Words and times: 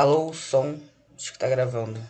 Alô, 0.00 0.32
som. 0.32 0.78
Acho 1.14 1.30
que 1.30 1.38
tá 1.38 1.46
gravando. 1.46 2.00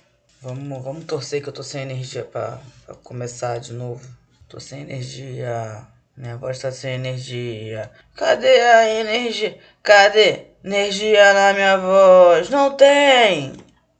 Vamos, 0.40 0.80
vamos 0.84 1.04
torcer 1.06 1.42
que 1.42 1.48
eu 1.48 1.52
tô 1.52 1.64
sem 1.64 1.82
energia 1.82 2.22
pra, 2.22 2.60
pra 2.86 2.94
começar 2.94 3.58
de 3.58 3.72
novo. 3.72 4.08
Tô 4.48 4.60
sem 4.60 4.82
energia. 4.82 5.84
Minha 6.16 6.36
voz 6.36 6.60
tá 6.60 6.70
sem 6.70 6.92
energia. 6.94 7.90
Cadê 8.14 8.60
a 8.60 8.88
energia? 9.00 9.58
Cadê 9.82 10.42
energia 10.62 11.34
na 11.34 11.52
minha 11.52 11.76
voz? 11.78 12.48
Não 12.48 12.76
tem! 12.76 13.54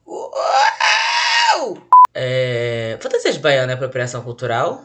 Uau! 0.07 1.77
É. 2.15 2.97
Fantasias 3.01 3.39
baiana 3.39 3.73
é 3.73 3.75
apropriação 3.75 4.23
cultural? 4.23 4.85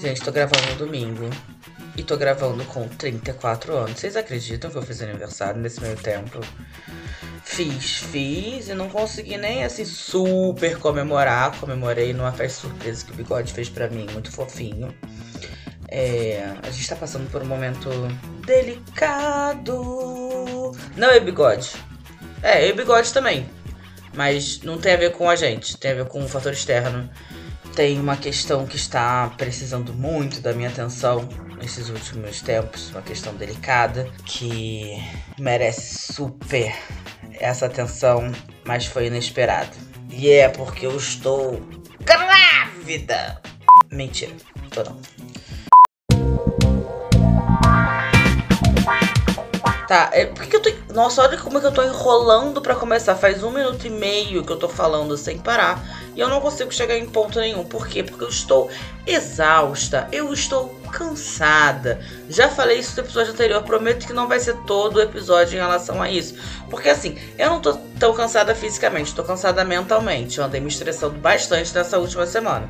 Gente, 0.00 0.20
tô 0.20 0.32
gravando 0.32 0.66
no 0.70 0.74
domingo. 0.78 1.30
E 1.96 2.02
tô 2.02 2.16
gravando 2.16 2.64
com 2.64 2.88
34 2.88 3.76
anos. 3.76 4.00
Vocês 4.00 4.16
acreditam 4.16 4.70
que 4.70 4.76
eu 4.76 4.82
fiz 4.82 5.00
aniversário 5.00 5.60
nesse 5.60 5.80
meio 5.80 5.96
tempo? 5.96 6.40
Fiz, 7.44 7.98
fiz 7.98 8.68
e 8.68 8.74
não 8.74 8.88
consegui 8.88 9.36
nem 9.36 9.64
assim 9.64 9.84
super 9.84 10.76
comemorar. 10.78 11.56
Comemorei 11.60 12.12
numa 12.12 12.32
festa 12.32 12.62
surpresa 12.62 13.04
que 13.04 13.12
o 13.12 13.14
Bigode 13.14 13.52
fez 13.52 13.68
pra 13.68 13.88
mim, 13.88 14.06
muito 14.12 14.32
fofinho. 14.32 14.92
É, 15.88 16.52
a 16.62 16.70
gente 16.70 16.88
tá 16.88 16.96
passando 16.96 17.30
por 17.30 17.42
um 17.42 17.46
momento 17.46 17.88
delicado. 18.44 19.72
Não 20.96 21.10
é 21.10 21.20
Bigode. 21.20 21.70
É, 22.42 22.66
e 22.66 22.72
Bigode 22.72 23.12
também. 23.12 23.48
Mas 24.14 24.60
não 24.62 24.78
tem 24.78 24.94
a 24.94 24.96
ver 24.96 25.12
com 25.12 25.30
a 25.30 25.36
gente, 25.36 25.76
tem 25.76 25.92
a 25.92 25.94
ver 25.94 26.06
com 26.06 26.20
um 26.20 26.28
fator 26.28 26.52
externo. 26.52 27.08
Tem 27.76 28.00
uma 28.00 28.16
questão 28.16 28.66
que 28.66 28.76
está 28.76 29.32
precisando 29.36 29.92
muito 29.94 30.40
da 30.40 30.52
minha 30.52 30.68
atenção 30.68 31.28
nesses 31.64 31.88
últimos 31.88 32.42
tempos, 32.42 32.90
uma 32.90 33.00
questão 33.00 33.34
delicada 33.34 34.06
que 34.26 35.02
merece 35.38 36.12
super 36.12 36.76
essa 37.40 37.64
atenção, 37.64 38.30
mas 38.66 38.84
foi 38.84 39.06
inesperado. 39.06 39.74
E 40.10 40.30
é 40.30 40.50
porque 40.50 40.84
eu 40.84 40.94
estou 40.94 41.58
grávida. 42.00 43.40
Mentira, 43.90 44.34
tô 44.70 44.84
não. 44.84 45.00
Tá, 49.88 50.10
é, 50.12 50.26
por 50.26 50.46
que 50.46 50.56
eu 50.56 50.60
tô. 50.60 50.70
Nossa, 50.92 51.22
olha 51.22 51.38
como 51.38 51.58
é 51.58 51.60
que 51.60 51.66
eu 51.66 51.72
tô 51.72 51.82
enrolando 51.82 52.60
pra 52.60 52.74
começar. 52.74 53.14
Faz 53.14 53.42
um 53.42 53.50
minuto 53.50 53.86
e 53.86 53.90
meio 53.90 54.44
que 54.44 54.52
eu 54.52 54.58
tô 54.58 54.68
falando 54.68 55.16
sem 55.16 55.38
parar. 55.38 55.82
E 56.14 56.20
eu 56.20 56.28
não 56.28 56.40
consigo 56.40 56.72
chegar 56.72 56.96
em 56.96 57.06
ponto 57.06 57.38
nenhum. 57.38 57.64
Por 57.64 57.88
quê? 57.88 58.02
Porque 58.02 58.24
eu 58.24 58.28
estou 58.28 58.70
exausta. 59.06 60.08
Eu 60.12 60.32
estou 60.32 60.83
cansada. 60.96 62.00
Já 62.28 62.48
falei 62.48 62.78
isso 62.78 62.96
no 62.96 63.06
episódio 63.06 63.32
anterior. 63.32 63.62
Prometo 63.62 64.06
que 64.06 64.12
não 64.12 64.28
vai 64.28 64.38
ser 64.38 64.56
todo 64.66 64.96
o 64.96 65.02
episódio 65.02 65.56
em 65.56 65.60
relação 65.60 66.00
a 66.00 66.08
isso. 66.08 66.36
Porque 66.70 66.88
assim, 66.88 67.18
eu 67.36 67.50
não 67.50 67.60
tô 67.60 67.74
tão 67.98 68.14
cansada 68.14 68.54
fisicamente. 68.54 69.14
Tô 69.14 69.24
cansada 69.24 69.64
mentalmente. 69.64 70.38
Eu 70.38 70.44
andei 70.44 70.60
me 70.60 70.68
estressando 70.68 71.18
bastante 71.18 71.74
nessa 71.74 71.98
última 71.98 72.26
semana. 72.26 72.68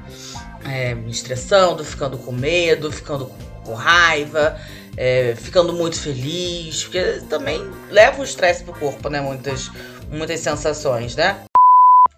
É, 0.65 0.95
me 0.95 1.11
estressando, 1.11 1.85
ficando 1.85 2.17
com 2.17 2.33
medo, 2.33 2.91
ficando 2.91 3.31
com 3.65 3.75
raiva 3.75 4.59
é, 4.97 5.35
ficando 5.37 5.73
muito 5.73 6.01
feliz, 6.01 6.85
porque 6.85 7.21
também 7.29 7.61
leva 7.91 8.21
o 8.21 8.25
estresse 8.25 8.65
pro 8.65 8.75
corpo, 8.75 9.09
né? 9.09 9.21
Muitas, 9.21 9.71
muitas 10.11 10.41
sensações, 10.41 11.17
né? 11.17 11.45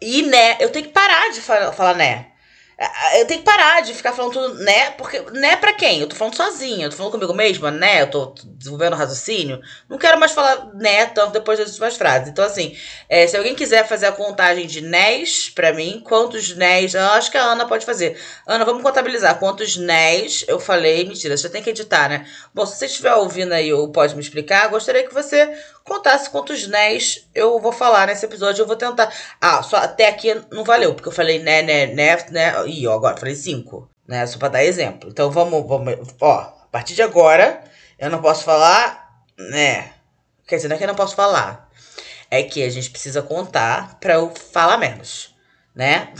E 0.01 0.23
né, 0.23 0.57
eu 0.61 0.71
tenho 0.71 0.87
que 0.87 0.93
parar 0.93 1.31
de 1.31 1.41
falar, 1.41 1.73
falar 1.73 1.95
né. 1.95 2.27
Eu 3.15 3.27
tenho 3.27 3.41
que 3.41 3.47
parar 3.47 3.81
de 3.81 3.95
ficar 3.95 4.13
falando 4.13 4.35
tudo, 4.35 4.55
né? 4.63 4.91
Porque, 4.91 5.19
né 5.33 5.57
pra 5.57 5.73
quem? 5.73 6.01
Eu 6.01 6.07
tô 6.07 6.15
falando 6.15 6.37
sozinha, 6.37 6.85
eu 6.85 6.91
tô 6.91 6.97
falando 6.97 7.13
comigo 7.13 7.33
mesma, 7.33 7.71
né? 7.71 8.03
Eu 8.03 8.11
tô 8.11 8.35
desenvolvendo 8.45 8.95
raciocínio. 8.95 9.63
Não 9.89 9.97
quero 9.97 10.21
mais 10.21 10.33
falar 10.33 10.75
né 10.75 11.07
tanto 11.07 11.33
depois 11.33 11.59
das 11.59 11.69
últimas 11.69 11.97
frases. 11.97 12.29
Então, 12.29 12.45
assim, 12.45 12.77
é, 13.09 13.27
se 13.27 13.35
alguém 13.35 13.55
quiser 13.55 13.89
fazer 13.89 14.07
a 14.07 14.13
contagem 14.13 14.67
de 14.67 14.83
nés 14.83 15.49
pra 15.49 15.73
mim, 15.73 16.03
quantos 16.05 16.55
nés. 16.55 16.93
Eu 16.93 17.07
acho 17.13 17.31
que 17.31 17.39
a 17.39 17.45
Ana 17.45 17.65
pode 17.67 17.87
fazer. 17.87 18.21
Ana, 18.47 18.63
vamos 18.63 18.83
contabilizar 18.83 19.39
quantos 19.39 19.79
nés 19.79 20.45
eu 20.47 20.61
falei. 20.61 21.03
Mentira, 21.09 21.35
você 21.35 21.49
tem 21.49 21.63
que 21.63 21.71
editar, 21.71 22.11
né? 22.11 22.27
Bom, 22.53 22.67
se 22.67 22.77
você 22.77 22.85
estiver 22.85 23.15
ouvindo 23.15 23.53
aí 23.53 23.73
ou 23.73 23.91
pode 23.91 24.15
me 24.15 24.21
explicar, 24.21 24.69
gostaria 24.69 25.07
que 25.07 25.15
você 25.15 25.51
contasse 25.87 26.29
quantos 26.29 26.67
nés 26.67 27.27
eu 27.35 27.59
vou 27.61 27.73
falar 27.73 28.09
nesse 28.09 28.27
episódio. 28.27 28.63
Eu 28.63 28.67
vou 28.67 28.77
tentar. 28.77 29.13
Ah, 29.41 29.63
só 29.63 29.77
até 29.77 30.09
aqui 30.09 30.35
não 30.51 30.65
valeu, 30.65 30.95
porque 30.95 31.09
eu 31.09 31.13
falei 31.13 31.39
né, 31.39 31.63
né, 31.63 31.87
né, 31.87 32.17
né. 32.31 32.67
Ih, 32.67 32.87
ó, 32.87 32.95
agora 32.95 33.17
falei 33.17 33.35
cinco, 33.35 33.89
né? 34.07 34.27
Só 34.27 34.39
pra 34.39 34.49
dar 34.49 34.65
exemplo. 34.65 35.09
Então 35.09 35.31
vamos, 35.31 35.67
vamos. 35.67 35.95
Ó, 36.21 36.33
a 36.33 36.69
partir 36.71 36.95
de 36.95 37.03
agora, 37.03 37.63
eu 37.99 38.11
não 38.11 38.21
posso 38.21 38.45
falar, 38.45 39.23
né? 39.39 39.93
Quer 40.47 40.57
dizer, 40.57 40.69
não 40.69 40.77
é 40.77 40.79
que 40.79 40.85
eu 40.85 40.89
não 40.89 40.95
posso 40.95 41.15
falar. 41.15 41.71
É 42.31 42.43
que 42.43 42.63
a 42.63 42.71
gente 42.71 42.91
precisa 42.91 43.23
contar 43.23 43.99
pra 44.01 44.15
eu 44.15 44.33
falar 44.35 44.79
menos, 44.79 45.35
né? 45.75 46.13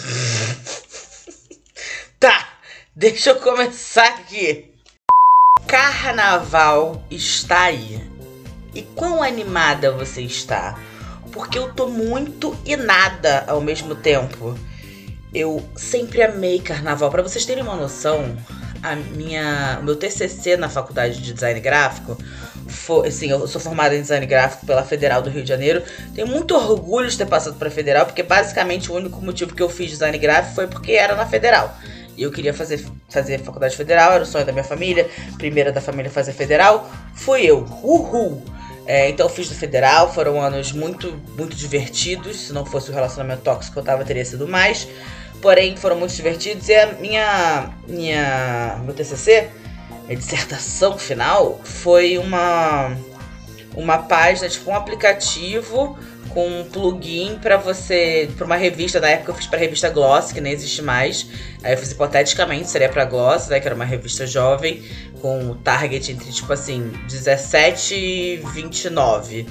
tá, 2.19 2.49
deixa 2.95 3.31
eu 3.31 3.41
começar 3.41 4.07
aqui. 4.07 4.73
Carnaval 5.67 7.05
está 7.11 7.65
aí 7.65 8.16
e 8.77 8.83
quão 8.95 9.23
animada 9.23 9.91
você 9.91 10.21
está? 10.21 10.79
Porque 11.33 11.59
eu 11.59 11.73
tô 11.73 11.87
muito 11.87 12.55
e 12.65 12.77
nada 12.77 13.45
ao 13.47 13.61
mesmo 13.61 13.95
tempo. 13.95 14.55
Eu 15.33 15.67
sempre 15.75 16.23
amei 16.23 16.61
carnaval. 16.61 17.11
Para 17.11 17.23
vocês 17.23 17.47
terem 17.47 17.63
uma 17.63 17.75
noção, 17.75 18.37
a 18.83 18.95
minha, 18.95 19.79
o 19.81 19.85
meu 19.85 19.97
TCC 19.97 20.57
na 20.57 20.69
faculdade 20.69 21.23
de 21.23 21.33
design 21.33 21.59
gráfico 21.59 22.19
foi, 22.69 23.09
assim, 23.09 23.31
eu 23.31 23.47
sou 23.49 23.61
formada 23.61 23.97
em 23.97 24.03
design 24.03 24.27
gráfico 24.27 24.67
pela 24.67 24.85
Federal 24.85 25.23
do 25.23 25.31
Rio 25.31 25.43
de 25.43 25.49
Janeiro. 25.49 25.83
Tenho 26.15 26.27
muito 26.27 26.55
orgulho 26.55 27.09
de 27.09 27.17
ter 27.17 27.27
passado 27.27 27.57
para 27.57 27.71
Federal, 27.71 28.05
porque 28.05 28.23
basicamente 28.23 28.93
o 28.93 28.95
único 28.95 29.25
motivo 29.25 29.55
que 29.55 29.63
eu 29.63 29.71
fiz 29.71 29.91
design 29.91 30.19
gráfico 30.19 30.55
foi 30.55 30.67
porque 30.67 30.93
era 30.93 31.15
na 31.15 31.27
Federal. 31.27 31.75
E 32.17 32.23
eu 32.23 32.31
queria 32.31 32.55
fazer, 32.55 32.83
fazer 33.09 33.39
faculdade 33.41 33.77
federal, 33.77 34.13
era 34.13 34.23
o 34.23 34.27
sonho 34.27 34.47
da 34.47 34.53
minha 34.53 34.65
família. 34.65 35.09
Primeira 35.37 35.71
da 35.71 35.83
família 35.83 36.11
fazer 36.11 36.33
federal. 36.33 36.91
Fui 37.15 37.43
eu. 37.43 37.67
Uhul! 37.83 38.56
É, 38.87 39.09
então 39.09 39.27
eu 39.27 39.31
fiz 39.31 39.51
no 39.51 39.57
federal, 39.57 40.13
foram 40.13 40.41
anos 40.41 40.73
muito, 40.73 41.21
muito 41.37 41.57
divertidos. 41.57 42.37
Se 42.37 42.53
não 42.53 42.65
fosse 42.65 42.91
o 42.91 42.95
relacionamento 42.95 43.43
tóxico 43.43 43.79
eu 43.79 43.83
tava, 43.83 44.05
teria 44.05 44.25
sido 44.25 44.47
mais. 44.47 44.87
Porém, 45.43 45.77
foram 45.77 45.97
muito 45.97 46.15
divertidos. 46.15 46.69
E 46.69 46.75
a 46.75 46.87
minha, 46.93 47.71
minha, 47.87 48.81
meu 48.85 48.95
TCC, 48.95 49.51
minha 50.07 50.19
dissertação 50.19 50.97
final, 50.97 51.61
foi 51.65 52.17
uma, 52.17 52.97
uma 53.75 53.99
página, 53.99 54.49
tipo 54.49 54.71
um 54.71 54.75
aplicativo 54.75 55.99
com 56.37 56.47
um 56.47 56.65
plugin 56.65 57.39
para 57.41 57.57
você, 57.57 58.29
para 58.37 58.45
uma 58.45 58.57
revista, 58.57 59.01
na 59.01 59.09
época 59.09 59.31
eu 59.31 59.35
fiz 59.35 59.47
para 59.47 59.59
revista 59.59 59.89
Gloss, 59.89 60.33
que 60.33 60.41
nem 60.43 60.53
existe 60.53 60.83
mais. 60.83 61.27
Aí 61.63 61.73
eu 61.73 61.79
fiz 61.79 61.93
hipoteticamente, 61.93 62.69
seria 62.69 62.91
para 62.91 63.07
Gloss, 63.07 63.49
né, 63.49 63.59
que 63.59 63.67
era 63.67 63.75
uma 63.75 63.87
revista 63.87 64.27
jovem, 64.27 64.83
com 65.23 65.55
target 65.65 66.13
entre 66.13 66.31
tipo 66.31 66.53
assim, 66.53 66.93
17 67.09 67.95
e 67.95 68.37
29. 68.53 69.47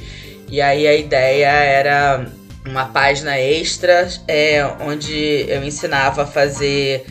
E 0.48 0.62
aí 0.62 0.88
a 0.88 0.94
ideia 0.94 1.48
era 1.48 2.28
uma 2.64 2.86
página 2.86 3.36
extra 3.40 4.08
é, 4.28 4.64
onde 4.80 5.44
eu 5.50 5.64
ensinava 5.64 6.22
a 6.22 6.28
fazer 6.28 7.04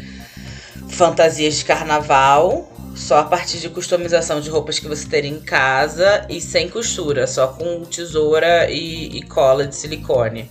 fantasias 0.89 1.57
de 1.57 1.65
carnaval 1.65 2.73
só 2.95 3.19
a 3.19 3.25
partir 3.25 3.59
de 3.59 3.69
customização 3.69 4.41
de 4.41 4.49
roupas 4.51 4.79
que 4.79 4.89
você 4.89 5.07
teria 5.07 5.31
em 5.31 5.41
casa 5.41 6.27
e 6.29 6.41
sem 6.41 6.69
costura, 6.69 7.27
só 7.27 7.49
com 7.49 7.83
tesoura 7.85 8.71
e, 8.71 9.19
e 9.19 9.23
cola 9.23 9.67
de 9.67 9.75
silicone. 9.75 10.49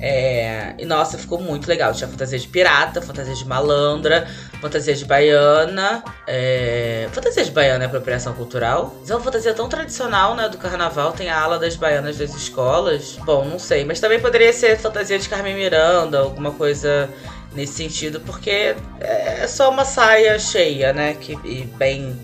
É, 0.00 0.74
e 0.78 0.84
nossa, 0.84 1.18
ficou 1.18 1.40
muito 1.40 1.66
legal. 1.66 1.92
Tinha 1.92 2.08
fantasia 2.08 2.38
de 2.38 2.46
pirata, 2.46 3.02
fantasia 3.02 3.34
de 3.34 3.44
malandra, 3.44 4.28
fantasia 4.60 4.94
de 4.94 5.04
baiana. 5.04 6.02
É, 6.26 7.08
fantasia 7.12 7.44
de 7.44 7.50
baiana 7.50 7.84
é 7.84 7.86
apropriação 7.86 8.32
cultural. 8.34 8.94
é 9.08 9.12
uma 9.12 9.20
fantasia 9.20 9.52
tão 9.54 9.68
tradicional, 9.68 10.36
né? 10.36 10.48
Do 10.48 10.58
carnaval. 10.58 11.12
Tem 11.12 11.28
a 11.28 11.40
ala 11.40 11.58
das 11.58 11.74
baianas 11.74 12.16
das 12.16 12.34
escolas. 12.34 13.18
Bom, 13.24 13.44
não 13.44 13.58
sei. 13.58 13.84
Mas 13.84 13.98
também 13.98 14.20
poderia 14.20 14.52
ser 14.52 14.78
fantasia 14.78 15.18
de 15.18 15.28
Carmen 15.28 15.56
Miranda, 15.56 16.20
alguma 16.20 16.52
coisa 16.52 17.10
nesse 17.54 17.74
sentido, 17.74 18.20
porque 18.20 18.76
é 19.00 19.46
só 19.46 19.70
uma 19.70 19.84
saia 19.84 20.38
cheia, 20.38 20.92
né? 20.92 21.14
Que, 21.14 21.32
e 21.44 21.64
bem 21.76 22.16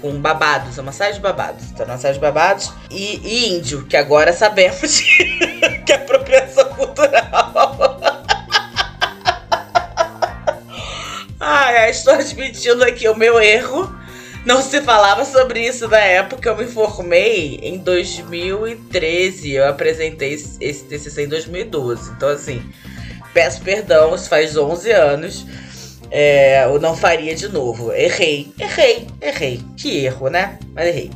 com 0.00 0.20
babados, 0.20 0.76
é 0.76 0.82
uma 0.82 0.92
saia 0.92 1.14
de 1.14 1.20
babados. 1.20 1.70
Então, 1.70 1.86
uma 1.86 1.96
saia 1.96 2.12
de 2.12 2.20
babados. 2.20 2.70
E, 2.90 3.20
e 3.24 3.56
índio, 3.56 3.86
que 3.86 3.96
agora 3.96 4.32
sabemos 4.32 5.00
que 5.00 5.92
é 5.92 5.94
apropriação 5.94 6.68
cultural. 6.74 8.00
Ai, 11.40 11.90
estou 11.90 12.14
admitindo 12.14 12.84
aqui 12.84 13.08
o 13.08 13.16
meu 13.16 13.40
erro. 13.40 13.90
Não 14.44 14.60
se 14.60 14.82
falava 14.82 15.24
sobre 15.24 15.66
isso 15.66 15.88
na 15.88 16.00
época, 16.00 16.50
eu 16.50 16.56
me 16.56 16.66
formei 16.66 17.58
em 17.62 17.78
2013. 17.78 19.52
Eu 19.52 19.68
apresentei 19.68 20.34
esse 20.34 20.84
TCC 20.84 21.24
em 21.24 21.28
2012. 21.28 22.10
Então, 22.10 22.28
assim, 22.28 22.62
Peço 23.34 23.60
perdão, 23.62 24.14
isso 24.14 24.28
faz 24.28 24.56
11 24.56 24.90
anos. 24.92 25.44
É, 26.10 26.64
eu 26.64 26.78
não 26.78 26.96
faria 26.96 27.34
de 27.34 27.48
novo. 27.48 27.92
Errei, 27.92 28.52
errei, 28.58 29.08
errei. 29.20 29.60
Que 29.76 30.04
erro, 30.04 30.28
né? 30.28 30.58
Mas 30.72 30.86
errei. 30.86 31.10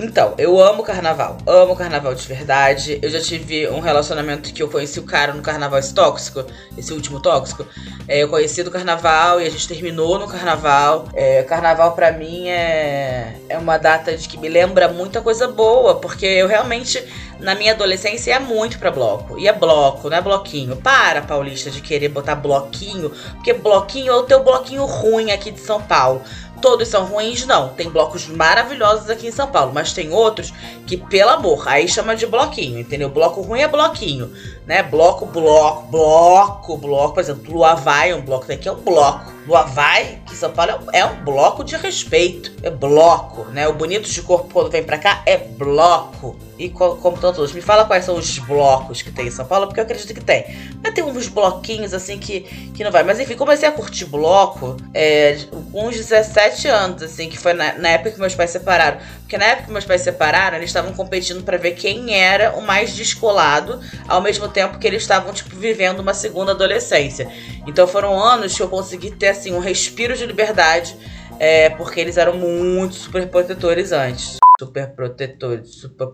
Então, 0.00 0.34
eu 0.38 0.60
amo 0.60 0.84
carnaval. 0.84 1.38
Amo 1.44 1.74
carnaval 1.74 2.14
de 2.14 2.24
verdade. 2.24 3.00
Eu 3.02 3.10
já 3.10 3.20
tive 3.20 3.68
um 3.68 3.80
relacionamento 3.80 4.52
que 4.52 4.62
eu 4.62 4.68
conheci 4.68 5.00
o 5.00 5.02
cara 5.02 5.32
no 5.32 5.42
carnaval 5.42 5.76
esse 5.80 5.92
tóxico, 5.92 6.44
esse 6.76 6.92
último 6.92 7.18
tóxico. 7.18 7.66
É, 8.06 8.22
eu 8.22 8.28
conheci 8.28 8.62
do 8.62 8.70
carnaval 8.70 9.40
e 9.40 9.46
a 9.46 9.50
gente 9.50 9.66
terminou 9.66 10.16
no 10.16 10.28
carnaval. 10.28 11.08
É, 11.14 11.42
carnaval 11.42 11.96
para 11.96 12.12
mim 12.12 12.46
é, 12.46 13.38
é 13.48 13.58
uma 13.58 13.76
data 13.76 14.16
de 14.16 14.28
que 14.28 14.38
me 14.38 14.48
lembra 14.48 14.86
muita 14.86 15.20
coisa 15.20 15.48
boa, 15.48 15.96
porque 15.96 16.26
eu 16.26 16.46
realmente, 16.46 17.04
na 17.40 17.56
minha 17.56 17.72
adolescência, 17.72 18.30
ia 18.30 18.38
muito 18.38 18.78
pra 18.78 18.92
bloco. 18.92 19.36
Ia 19.36 19.52
bloco, 19.52 20.08
não 20.08 20.16
é 20.16 20.20
bloquinho. 20.20 20.76
Para, 20.76 21.22
paulista, 21.22 21.72
de 21.72 21.80
querer 21.80 22.10
botar 22.10 22.36
bloquinho, 22.36 23.10
porque 23.34 23.52
bloquinho 23.52 24.12
é 24.12 24.14
o 24.16 24.22
teu 24.22 24.44
bloquinho 24.44 24.84
ruim 24.84 25.32
aqui 25.32 25.50
de 25.50 25.58
São 25.58 25.82
Paulo 25.82 26.22
todos 26.60 26.88
são 26.88 27.04
ruins, 27.04 27.46
não. 27.46 27.70
Tem 27.70 27.88
blocos 27.88 28.26
maravilhosos 28.26 29.10
aqui 29.10 29.28
em 29.28 29.32
São 29.32 29.48
Paulo, 29.48 29.72
mas 29.74 29.92
tem 29.92 30.12
outros 30.12 30.52
que, 30.86 30.96
pelo 30.96 31.30
amor, 31.30 31.68
aí 31.68 31.88
chama 31.88 32.14
de 32.14 32.26
bloquinho, 32.26 32.78
entendeu? 32.78 33.08
Bloco 33.08 33.40
ruim 33.40 33.60
é 33.60 33.68
bloquinho, 33.68 34.32
né? 34.66 34.82
Bloco, 34.82 35.26
bloco, 35.26 35.86
bloco, 35.88 36.76
bloco. 36.76 37.14
Por 37.14 37.20
exemplo, 37.20 37.52
Lua 37.52 37.74
Vai 37.74 38.10
é 38.10 38.16
um 38.16 38.22
bloco, 38.22 38.46
daqui 38.46 38.68
é 38.68 38.72
um 38.72 38.80
bloco. 38.80 39.32
Lua 39.46 39.62
Vai, 39.62 40.20
que 40.26 40.36
São 40.36 40.50
Paulo 40.50 40.80
é 40.92 41.04
um 41.04 41.24
bloco 41.24 41.64
de 41.64 41.76
respeito, 41.76 42.52
é 42.62 42.70
bloco, 42.70 43.44
né? 43.52 43.68
O 43.68 43.72
bonito 43.72 44.08
de 44.08 44.22
corpo 44.22 44.52
quando 44.52 44.70
vem 44.70 44.82
pra 44.82 44.98
cá 44.98 45.22
é 45.26 45.36
bloco 45.36 46.47
e 46.58 46.68
como 46.68 47.14
estão 47.14 47.32
todos. 47.32 47.52
Me 47.52 47.60
fala 47.60 47.84
quais 47.84 48.04
são 48.04 48.16
os 48.16 48.38
blocos 48.38 49.00
que 49.00 49.12
tem 49.12 49.28
em 49.28 49.30
São 49.30 49.46
Paulo, 49.46 49.66
porque 49.66 49.80
eu 49.80 49.84
acredito 49.84 50.12
que 50.12 50.20
tem. 50.20 50.44
Mas 50.82 50.92
tem 50.92 51.04
uns 51.04 51.28
bloquinhos 51.28 51.94
assim 51.94 52.18
que, 52.18 52.40
que 52.74 52.82
não 52.82 52.90
vai. 52.90 53.04
Mas 53.04 53.20
enfim, 53.20 53.36
comecei 53.36 53.68
a 53.68 53.72
curtir 53.72 54.06
bloco 54.06 54.76
é, 54.92 55.38
uns 55.72 55.96
17 55.96 56.66
anos, 56.68 57.02
assim, 57.02 57.28
que 57.28 57.38
foi 57.38 57.52
na, 57.52 57.74
na, 57.74 57.90
época 57.90 58.10
que 58.10 58.20
meus 58.20 58.34
pais 58.34 58.50
separaram. 58.50 58.98
Porque 59.20 59.38
na 59.38 59.44
época 59.44 59.66
que 59.66 59.72
meus 59.72 59.84
pais 59.84 60.02
separaram, 60.02 60.56
eles 60.56 60.70
estavam 60.70 60.92
competindo 60.92 61.44
para 61.44 61.56
ver 61.56 61.72
quem 61.72 62.14
era 62.14 62.56
o 62.56 62.62
mais 62.62 62.94
descolado, 62.94 63.80
ao 64.08 64.20
mesmo 64.20 64.48
tempo 64.48 64.78
que 64.78 64.86
eles 64.86 65.02
estavam, 65.02 65.32
tipo, 65.32 65.54
vivendo 65.56 66.00
uma 66.00 66.14
segunda 66.14 66.52
adolescência. 66.52 67.30
Então 67.66 67.86
foram 67.86 68.18
anos 68.18 68.56
que 68.56 68.62
eu 68.62 68.68
consegui 68.68 69.12
ter, 69.12 69.28
assim, 69.28 69.52
um 69.52 69.60
respiro 69.60 70.16
de 70.16 70.26
liberdade, 70.26 70.96
é, 71.38 71.70
porque 71.70 72.00
eles 72.00 72.16
eram 72.16 72.34
muito 72.34 72.96
super 72.96 73.28
protetores 73.28 73.92
antes 73.92 74.37
super 74.58 74.88
protetores, 74.88 75.68
super, 75.70 76.08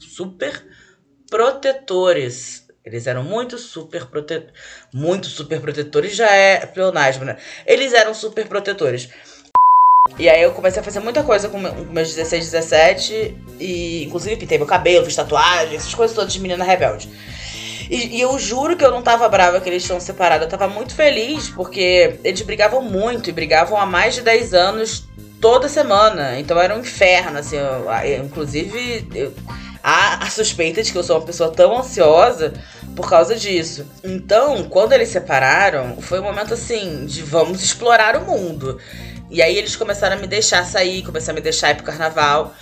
super 0.00 0.66
protetores. 1.30 2.64
Eles 2.84 3.06
eram 3.06 3.22
muito 3.22 3.56
super 3.56 4.06
protetores. 4.06 4.52
Muito 4.92 5.26
super 5.26 5.60
protetores 5.60 6.14
já 6.16 6.30
é 6.30 6.66
pleonasmo, 6.66 7.24
né? 7.24 7.38
Eles 7.64 7.92
eram 7.92 8.12
super 8.12 8.46
protetores. 8.46 9.08
E 10.18 10.28
aí 10.28 10.42
eu 10.42 10.52
comecei 10.52 10.80
a 10.80 10.84
fazer 10.84 11.00
muita 11.00 11.22
coisa 11.22 11.48
com 11.48 11.58
meus 11.58 12.14
16, 12.14 12.50
17. 12.50 13.36
E 13.58 14.04
inclusive 14.04 14.36
pintei 14.36 14.58
meu 14.58 14.66
cabelo, 14.66 15.06
fiz 15.06 15.16
tatuagem, 15.16 15.76
essas 15.76 15.94
coisas 15.94 16.14
todas 16.14 16.32
de 16.32 16.40
menina 16.40 16.64
rebelde. 16.64 17.08
E, 17.88 18.16
e, 18.16 18.20
eu 18.20 18.38
juro 18.38 18.76
que 18.76 18.84
eu 18.84 18.90
não 18.90 19.02
tava 19.02 19.28
brava 19.28 19.60
que 19.60 19.68
eles 19.68 19.84
tinham 19.84 20.00
separado. 20.00 20.44
Eu 20.44 20.48
tava 20.48 20.66
muito 20.68 20.94
feliz 20.94 21.50
porque 21.50 22.18
eles 22.24 22.40
brigavam 22.42 22.82
muito 22.82 23.28
e 23.28 23.32
brigavam 23.32 23.78
há 23.78 23.86
mais 23.86 24.14
de 24.14 24.22
10 24.22 24.54
anos 24.54 25.04
toda 25.44 25.68
semana. 25.68 26.40
Então 26.40 26.58
era 26.58 26.74
um 26.74 26.80
inferno, 26.80 27.38
assim. 27.38 27.56
Eu, 27.56 27.90
eu, 28.02 28.24
inclusive, 28.24 29.06
eu, 29.14 29.34
há 29.82 30.24
a 30.24 30.30
suspeita 30.30 30.82
de 30.82 30.90
que 30.90 30.96
eu 30.96 31.02
sou 31.02 31.18
uma 31.18 31.26
pessoa 31.26 31.52
tão 31.52 31.76
ansiosa 31.76 32.54
por 32.96 33.10
causa 33.10 33.36
disso. 33.36 33.84
Então, 34.02 34.64
quando 34.64 34.94
eles 34.94 35.10
separaram, 35.10 36.00
foi 36.00 36.18
um 36.18 36.22
momento 36.22 36.54
assim 36.54 37.04
de 37.04 37.20
vamos 37.20 37.62
explorar 37.62 38.16
o 38.16 38.24
mundo. 38.24 38.80
E 39.28 39.42
aí 39.42 39.58
eles 39.58 39.76
começaram 39.76 40.16
a 40.16 40.18
me 40.18 40.26
deixar 40.26 40.64
sair, 40.64 41.02
começaram 41.02 41.36
a 41.36 41.40
me 41.40 41.42
deixar 41.42 41.72
ir 41.72 41.74
pro 41.74 41.84
carnaval. 41.84 42.54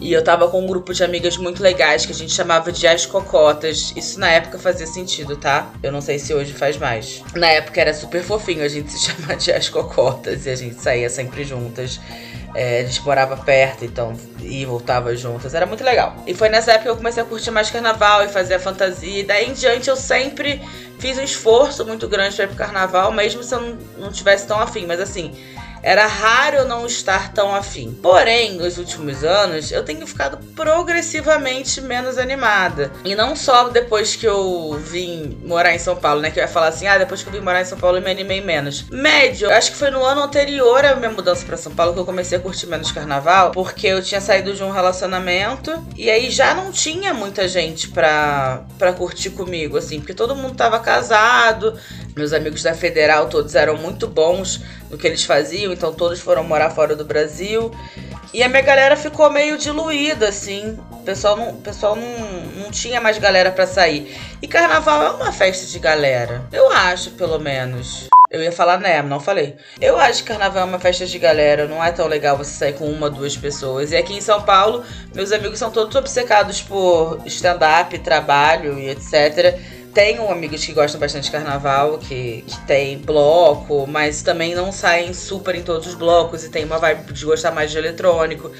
E 0.00 0.12
eu 0.12 0.22
tava 0.22 0.48
com 0.48 0.62
um 0.62 0.66
grupo 0.66 0.92
de 0.92 1.02
amigas 1.02 1.36
muito 1.36 1.62
legais 1.62 2.06
que 2.06 2.12
a 2.12 2.14
gente 2.14 2.32
chamava 2.32 2.70
de 2.70 2.86
as 2.86 3.06
cocotas. 3.06 3.92
Isso 3.96 4.20
na 4.20 4.30
época 4.30 4.58
fazia 4.58 4.86
sentido, 4.86 5.36
tá? 5.36 5.70
Eu 5.82 5.90
não 5.90 6.00
sei 6.00 6.18
se 6.18 6.32
hoje 6.32 6.52
faz 6.52 6.76
mais. 6.76 7.22
Na 7.34 7.48
época 7.48 7.80
era 7.80 7.92
super 7.92 8.22
fofinho 8.22 8.62
a 8.62 8.68
gente 8.68 8.92
se 8.92 9.10
chamar 9.10 9.36
de 9.36 9.50
as 9.50 9.68
cocotas 9.68 10.46
e 10.46 10.50
a 10.50 10.54
gente 10.54 10.80
saía 10.80 11.10
sempre 11.10 11.44
juntas. 11.44 12.00
É, 12.54 12.80
a 12.80 12.84
gente 12.84 13.02
morava 13.02 13.36
perto, 13.36 13.84
então 13.84 14.16
e 14.40 14.64
voltava 14.64 15.14
juntas. 15.16 15.54
Era 15.54 15.66
muito 15.66 15.84
legal. 15.84 16.16
E 16.26 16.34
foi 16.34 16.48
nessa 16.48 16.72
época 16.72 16.84
que 16.84 16.90
eu 16.90 16.96
comecei 16.96 17.22
a 17.22 17.26
curtir 17.26 17.50
mais 17.50 17.70
carnaval 17.70 18.24
e 18.24 18.28
fazer 18.28 18.54
a 18.54 18.60
fantasia. 18.60 19.20
E 19.20 19.22
daí 19.24 19.50
em 19.50 19.52
diante 19.52 19.90
eu 19.90 19.96
sempre 19.96 20.62
fiz 20.98 21.18
um 21.18 21.22
esforço 21.22 21.84
muito 21.84 22.08
grande 22.08 22.34
pra 22.36 22.44
ir 22.44 22.48
pro 22.48 22.56
carnaval, 22.56 23.12
mesmo 23.12 23.42
se 23.42 23.54
eu 23.54 23.60
não, 23.60 23.78
não 23.98 24.12
tivesse 24.12 24.46
tão 24.46 24.58
afim. 24.60 24.86
Mas 24.86 25.00
assim, 25.00 25.34
era 25.82 26.06
raro 26.06 26.56
eu 26.56 26.64
não 26.66 26.86
estar 26.86 27.32
tão 27.32 27.54
afim. 27.54 27.92
Porém, 28.02 28.52
nos 28.52 28.78
últimos 28.78 29.24
anos, 29.24 29.70
eu 29.70 29.84
tenho 29.84 30.06
ficado 30.06 30.38
progressivamente 30.54 31.80
menos 31.80 32.18
animada. 32.18 32.92
E 33.04 33.14
não 33.14 33.36
só 33.36 33.68
depois 33.68 34.16
que 34.16 34.26
eu 34.26 34.78
vim 34.82 35.38
morar 35.44 35.74
em 35.74 35.78
São 35.78 35.96
Paulo, 35.96 36.20
né? 36.20 36.30
Que 36.30 36.38
eu 36.38 36.42
ia 36.42 36.48
falar 36.48 36.68
assim, 36.68 36.86
ah, 36.86 36.98
depois 36.98 37.22
que 37.22 37.28
eu 37.28 37.32
vim 37.32 37.40
morar 37.40 37.60
em 37.60 37.64
São 37.64 37.78
Paulo 37.78 37.98
eu 37.98 38.02
me 38.02 38.10
animei 38.10 38.40
menos. 38.40 38.84
Médio, 38.90 39.50
acho 39.50 39.72
que 39.72 39.76
foi 39.76 39.90
no 39.90 40.04
ano 40.04 40.22
anterior 40.22 40.84
à 40.84 40.96
minha 40.96 41.10
mudança 41.10 41.44
para 41.44 41.56
São 41.56 41.72
Paulo 41.72 41.94
que 41.94 42.00
eu 42.00 42.04
comecei 42.04 42.38
a 42.38 42.40
curtir 42.40 42.66
menos 42.66 42.92
carnaval, 42.92 43.52
porque 43.52 43.86
eu 43.86 44.02
tinha 44.02 44.20
saído 44.20 44.54
de 44.54 44.62
um 44.62 44.70
relacionamento 44.70 45.84
e 45.96 46.10
aí 46.10 46.30
já 46.30 46.54
não 46.54 46.70
tinha 46.70 47.14
muita 47.14 47.48
gente 47.48 47.88
pra, 47.88 48.64
pra 48.78 48.92
curtir 48.92 49.30
comigo, 49.30 49.76
assim, 49.76 49.98
porque 49.98 50.14
todo 50.14 50.34
mundo 50.34 50.54
tava 50.54 50.78
casado, 50.80 51.78
meus 52.18 52.32
amigos 52.32 52.62
da 52.62 52.74
Federal 52.74 53.28
todos 53.28 53.54
eram 53.54 53.76
muito 53.76 54.08
bons 54.08 54.60
no 54.90 54.98
que 54.98 55.06
eles 55.06 55.24
faziam, 55.24 55.72
então 55.72 55.92
todos 55.94 56.18
foram 56.18 56.42
morar 56.42 56.70
fora 56.70 56.96
do 56.96 57.04
Brasil. 57.04 57.70
E 58.34 58.42
a 58.42 58.48
minha 58.48 58.60
galera 58.60 58.96
ficou 58.96 59.30
meio 59.30 59.56
diluída, 59.56 60.28
assim. 60.28 60.78
O 60.90 60.98
pessoal 60.98 61.36
não, 61.36 61.50
o 61.50 61.60
pessoal 61.62 61.96
não, 61.96 62.62
não 62.62 62.70
tinha 62.70 63.00
mais 63.00 63.16
galera 63.16 63.50
para 63.50 63.66
sair. 63.66 64.14
E 64.42 64.46
carnaval 64.46 65.02
é 65.02 65.10
uma 65.10 65.32
festa 65.32 65.64
de 65.64 65.78
galera. 65.78 66.42
Eu 66.52 66.70
acho, 66.70 67.12
pelo 67.12 67.38
menos. 67.38 68.08
Eu 68.30 68.42
ia 68.42 68.52
falar 68.52 68.78
né, 68.78 69.00
não 69.00 69.18
falei. 69.18 69.56
Eu 69.80 69.98
acho 69.98 70.22
que 70.22 70.28
carnaval 70.28 70.64
é 70.64 70.66
uma 70.66 70.78
festa 70.78 71.06
de 71.06 71.18
galera, 71.18 71.66
não 71.66 71.82
é 71.82 71.90
tão 71.90 72.06
legal 72.06 72.36
você 72.36 72.50
sair 72.50 72.74
com 72.74 72.84
uma, 72.84 73.08
duas 73.08 73.34
pessoas. 73.34 73.92
E 73.92 73.96
aqui 73.96 74.12
em 74.12 74.20
São 74.20 74.42
Paulo, 74.42 74.84
meus 75.14 75.32
amigos 75.32 75.58
são 75.58 75.70
todos 75.70 75.96
obcecados 75.96 76.60
por 76.60 77.22
stand-up, 77.24 77.98
trabalho 78.00 78.78
e 78.78 78.90
etc. 78.90 79.58
Tenho 79.94 80.30
amigos 80.30 80.64
que 80.64 80.72
gostam 80.72 81.00
bastante 81.00 81.24
de 81.24 81.30
carnaval, 81.30 81.98
que, 81.98 82.44
que 82.46 82.60
tem 82.66 82.98
bloco, 82.98 83.86
mas 83.86 84.22
também 84.22 84.54
não 84.54 84.70
saem 84.70 85.12
super 85.12 85.54
em 85.54 85.62
todos 85.62 85.88
os 85.88 85.94
blocos 85.94 86.44
e 86.44 86.50
tem 86.50 86.64
uma 86.64 86.78
vibe 86.78 87.12
de 87.12 87.24
gostar 87.24 87.50
mais 87.50 87.70
de 87.70 87.78
eletrônico. 87.78 88.52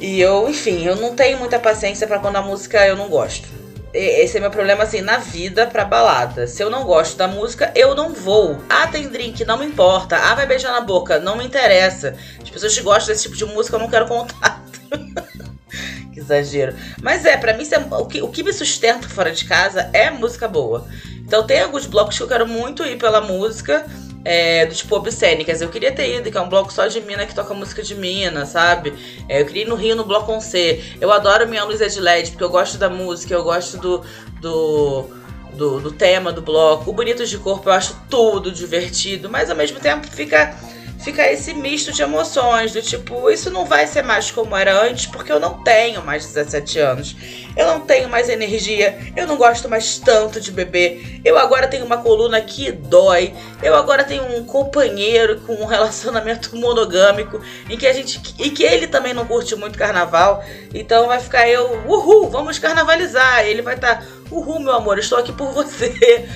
E 0.00 0.20
eu, 0.20 0.48
enfim, 0.48 0.84
eu 0.84 0.96
não 0.96 1.14
tenho 1.14 1.38
muita 1.38 1.58
paciência 1.58 2.06
para 2.06 2.18
quando 2.18 2.36
a 2.36 2.42
música 2.42 2.86
eu 2.86 2.96
não 2.96 3.08
gosto. 3.08 3.48
Esse 3.94 4.38
é 4.38 4.40
meu 4.40 4.50
problema, 4.50 4.82
assim, 4.82 5.00
na 5.00 5.18
vida 5.18 5.68
pra 5.68 5.84
balada. 5.84 6.48
Se 6.48 6.60
eu 6.60 6.68
não 6.68 6.82
gosto 6.82 7.16
da 7.16 7.28
música, 7.28 7.72
eu 7.76 7.94
não 7.94 8.12
vou. 8.12 8.58
Ah, 8.68 8.88
tem 8.88 9.08
drink, 9.08 9.44
não 9.44 9.56
me 9.56 9.66
importa. 9.66 10.16
Ah, 10.16 10.34
vai 10.34 10.46
beijar 10.46 10.72
na 10.72 10.80
boca, 10.80 11.20
não 11.20 11.36
me 11.36 11.44
interessa. 11.44 12.16
As 12.42 12.50
pessoas 12.50 12.76
que 12.76 12.82
gostam 12.82 13.14
desse 13.14 13.22
tipo 13.22 13.36
de 13.36 13.44
música, 13.44 13.76
eu 13.76 13.80
não 13.80 13.88
quero 13.88 14.08
contato. 14.08 14.63
que 16.12 16.20
exagero. 16.20 16.74
Mas 17.02 17.24
é, 17.24 17.36
para 17.36 17.54
mim, 17.54 17.66
é, 17.70 17.78
o, 17.78 18.06
que, 18.06 18.22
o 18.22 18.28
que 18.28 18.42
me 18.42 18.52
sustenta 18.52 19.08
fora 19.08 19.30
de 19.30 19.44
casa 19.44 19.90
é 19.92 20.10
música 20.10 20.46
boa. 20.46 20.86
Então 21.26 21.46
tem 21.46 21.60
alguns 21.60 21.86
blocos 21.86 22.16
que 22.16 22.22
eu 22.22 22.28
quero 22.28 22.46
muito 22.46 22.84
ir 22.84 22.96
pela 22.98 23.20
música. 23.20 23.84
É, 24.26 24.64
do 24.64 24.74
tipo 24.74 24.96
obscênicas. 24.96 25.60
Eu 25.60 25.68
queria 25.68 25.92
ter 25.92 26.16
ido, 26.16 26.30
que 26.30 26.38
é 26.38 26.40
um 26.40 26.48
bloco 26.48 26.72
só 26.72 26.86
de 26.86 26.98
mina 27.02 27.26
que 27.26 27.34
toca 27.34 27.52
música 27.52 27.82
de 27.82 27.94
mina, 27.94 28.46
sabe? 28.46 28.94
É, 29.28 29.42
eu 29.42 29.44
queria 29.44 29.64
ir 29.64 29.68
no 29.68 29.74
Rio 29.74 29.94
no 29.94 30.02
bloco 30.02 30.32
1C. 30.32 30.96
Eu 30.98 31.12
adoro 31.12 31.46
Minha 31.46 31.62
Luz 31.64 31.82
é 31.82 31.88
de 31.88 32.00
LED, 32.00 32.30
porque 32.30 32.42
eu 32.42 32.48
gosto 32.48 32.78
da 32.78 32.88
música, 32.88 33.34
eu 33.34 33.44
gosto 33.44 33.76
do, 33.76 34.02
do, 34.40 35.10
do, 35.52 35.78
do 35.78 35.92
tema 35.92 36.32
do 36.32 36.40
bloco. 36.40 36.88
O 36.88 36.94
Bonitos 36.94 37.28
de 37.28 37.36
Corpo 37.36 37.68
eu 37.68 37.74
acho 37.74 38.00
tudo 38.08 38.50
divertido, 38.50 39.28
mas 39.28 39.50
ao 39.50 39.56
mesmo 39.56 39.78
tempo 39.78 40.06
fica 40.06 40.56
fica 41.04 41.30
esse 41.30 41.52
misto 41.52 41.92
de 41.92 42.02
emoções, 42.02 42.72
do 42.72 42.80
tipo, 42.80 43.30
isso 43.30 43.50
não 43.50 43.66
vai 43.66 43.86
ser 43.86 44.02
mais 44.02 44.30
como 44.30 44.56
era 44.56 44.82
antes, 44.82 45.04
porque 45.06 45.30
eu 45.30 45.38
não 45.38 45.62
tenho 45.62 46.02
mais 46.02 46.24
17 46.24 46.78
anos. 46.78 47.14
Eu 47.54 47.66
não 47.66 47.80
tenho 47.80 48.08
mais 48.08 48.28
energia, 48.30 48.98
eu 49.14 49.26
não 49.26 49.36
gosto 49.36 49.68
mais 49.68 49.98
tanto 49.98 50.40
de 50.40 50.50
beber. 50.50 51.20
Eu 51.22 51.38
agora 51.38 51.68
tenho 51.68 51.84
uma 51.84 51.98
coluna 51.98 52.40
que 52.40 52.72
dói. 52.72 53.34
Eu 53.62 53.76
agora 53.76 54.02
tenho 54.02 54.24
um 54.36 54.44
companheiro 54.44 55.40
com 55.40 55.54
um 55.54 55.66
relacionamento 55.66 56.56
monogâmico 56.56 57.40
em 57.68 57.76
que 57.76 57.86
a 57.86 57.92
gente 57.92 58.20
e 58.38 58.50
que 58.50 58.64
ele 58.64 58.86
também 58.86 59.12
não 59.12 59.26
curte 59.26 59.54
muito 59.54 59.78
carnaval. 59.78 60.42
Então 60.72 61.06
vai 61.06 61.20
ficar 61.20 61.46
eu, 61.46 61.82
uhul, 61.86 62.30
vamos 62.30 62.58
carnavalizar. 62.58 63.44
Ele 63.44 63.60
vai 63.60 63.74
estar, 63.74 63.98
tá, 63.98 64.06
uhul, 64.30 64.58
meu 64.58 64.72
amor, 64.72 64.98
estou 64.98 65.18
aqui 65.18 65.32
por 65.32 65.52
você. 65.52 66.26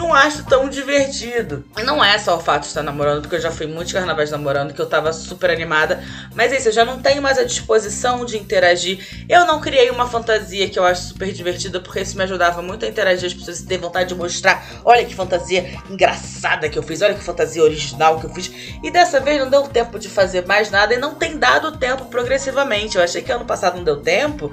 Não 0.00 0.14
acho 0.14 0.44
tão 0.46 0.66
divertido. 0.66 1.62
Não 1.84 2.02
é 2.02 2.18
só 2.18 2.36
o 2.38 2.40
fato 2.40 2.62
de 2.62 2.68
estar 2.68 2.82
namorando, 2.82 3.20
porque 3.20 3.36
eu 3.36 3.40
já 3.40 3.50
fui 3.50 3.66
muitos 3.66 3.92
carnavais 3.92 4.30
namorando, 4.30 4.72
que 4.72 4.80
eu 4.80 4.86
tava 4.86 5.12
super 5.12 5.50
animada. 5.50 6.02
Mas 6.34 6.52
é 6.52 6.56
isso, 6.56 6.68
eu 6.68 6.72
já 6.72 6.86
não 6.86 7.00
tenho 7.00 7.20
mais 7.20 7.38
a 7.38 7.44
disposição 7.44 8.24
de 8.24 8.38
interagir. 8.38 9.26
Eu 9.28 9.44
não 9.44 9.60
criei 9.60 9.90
uma 9.90 10.08
fantasia 10.08 10.70
que 10.70 10.78
eu 10.78 10.84
acho 10.84 11.08
super 11.08 11.30
divertida, 11.30 11.80
porque 11.80 12.00
isso 12.00 12.16
me 12.16 12.24
ajudava 12.24 12.62
muito 12.62 12.86
a 12.86 12.88
interagir, 12.88 13.26
as 13.26 13.34
pessoas 13.34 13.60
terem 13.60 13.82
vontade 13.82 14.08
de 14.08 14.14
mostrar. 14.14 14.66
Olha 14.86 15.04
que 15.04 15.14
fantasia 15.14 15.78
engraçada 15.90 16.68
que 16.70 16.78
eu 16.78 16.82
fiz, 16.82 17.02
olha 17.02 17.14
que 17.14 17.22
fantasia 17.22 17.62
original 17.62 18.18
que 18.18 18.24
eu 18.24 18.30
fiz. 18.30 18.50
E 18.82 18.90
dessa 18.90 19.20
vez 19.20 19.38
não 19.38 19.50
deu 19.50 19.64
tempo 19.64 19.98
de 19.98 20.08
fazer 20.08 20.46
mais 20.46 20.70
nada 20.70 20.94
e 20.94 20.98
não 20.98 21.14
tem 21.14 21.36
dado 21.36 21.76
tempo 21.76 22.06
progressivamente. 22.06 22.96
Eu 22.96 23.02
achei 23.02 23.20
que 23.20 23.30
ano 23.30 23.44
passado 23.44 23.76
não 23.76 23.84
deu 23.84 24.00
tempo 24.00 24.50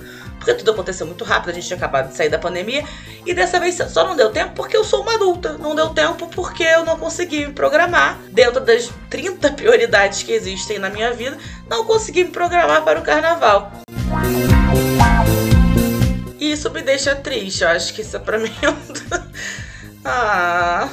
porque 0.48 0.54
tudo 0.60 0.72
aconteceu 0.72 1.06
muito 1.06 1.26
rápido, 1.26 1.50
a 1.50 1.54
gente 1.54 1.68
tinha 1.68 1.76
acabado 1.76 2.10
de 2.10 2.16
sair 2.16 2.30
da 2.30 2.40
pandemia. 2.40 2.86
E 3.26 3.34
dessa 3.34 3.60
vez 3.60 3.76
só 3.76 4.08
não 4.08 4.16
deu 4.16 4.32
tempo 4.32 4.54
porque 4.56 4.78
eu 4.78 4.84
sou 4.84 5.02
uma 5.02 5.16
adulta. 5.16 5.58
Não 5.58 5.76
deu 5.76 5.90
tempo 5.90 6.28
porque 6.30 6.64
eu 6.64 6.86
não 6.86 6.98
consegui 6.98 7.48
me 7.48 7.52
programar 7.52 8.18
dentro 8.32 8.62
das 8.62 8.90
30 9.10 9.52
prioridades 9.54 10.24
que 10.24 10.32
existem 10.32 10.80
na 10.80 10.90
minha 10.90 11.12
vida. 11.12 11.38
Não 11.70 11.84
consegui 11.84 12.24
me 12.24 12.32
programar 12.32 12.84
para 12.84 12.98
o 12.98 13.04
carnaval. 13.04 13.74
E 16.40 16.52
isso 16.52 16.72
me 16.72 16.82
deixa 16.82 17.14
triste. 17.14 17.64
Eu 17.64 17.70
acho 17.70 17.94
que 17.94 18.02
isso 18.02 18.16
é 18.16 18.20
pra 18.20 18.38
mim. 18.38 18.54
ah, 20.06 20.88